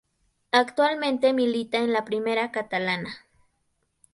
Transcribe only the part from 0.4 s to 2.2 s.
Actualmente milita en la